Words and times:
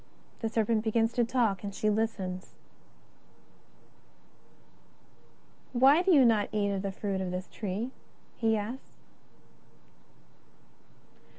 The 0.39 0.49
serpent 0.49 0.83
begins 0.83 1.13
to 1.13 1.23
talk 1.23 1.63
and 1.63 1.75
she 1.75 1.87
listens:" 1.87 2.55
Why 5.73 6.01
do 6.01 6.11
you 6.11 6.25
not 6.25 6.49
eat 6.51 6.71
of 6.71 6.81
the 6.81 6.91
fruit 6.91 7.21
of 7.21 7.29
this 7.29 7.47
tree?" 7.47 7.91
he 8.35 8.57
asks. 8.57 8.97